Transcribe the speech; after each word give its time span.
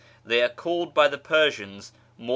They 0.25 0.41
are 0.41 0.49
called 0.49 0.95
by 0.95 1.09
the 1.09 1.19
Persians 1.19 1.91
^Iv. 2.19 2.29